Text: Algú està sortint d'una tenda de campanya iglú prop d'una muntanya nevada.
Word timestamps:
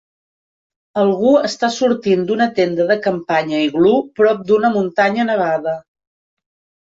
Algú 1.01 1.33
està 1.49 1.67
sortint 1.73 2.23
d'una 2.31 2.47
tenda 2.59 2.87
de 2.91 2.97
campanya 3.03 3.59
iglú 3.65 3.93
prop 4.21 4.41
d'una 4.49 4.71
muntanya 4.79 5.27
nevada. 5.31 5.75